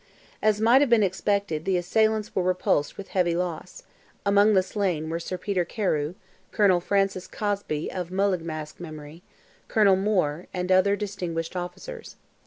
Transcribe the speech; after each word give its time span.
As 0.41 0.59
might 0.59 0.81
have 0.81 0.89
been 0.89 1.03
expected, 1.03 1.63
the 1.63 1.77
assailants 1.77 2.33
were 2.35 2.41
repulsed 2.41 2.97
with 2.97 3.09
heavy 3.09 3.35
loss; 3.35 3.83
among 4.25 4.55
the 4.55 4.63
slain 4.63 5.11
were 5.11 5.19
Sir 5.19 5.37
Peter 5.37 5.63
Carew, 5.63 6.15
Colonel 6.51 6.79
Francis 6.81 7.27
Cosby 7.27 7.91
of 7.91 8.09
Mullaghmast 8.09 8.79
memory, 8.79 9.21
Colonel 9.67 9.95
Moor, 9.95 10.47
and 10.55 10.71
other 10.71 10.95
distinguished 10.95 11.55
officers. 11.55 12.15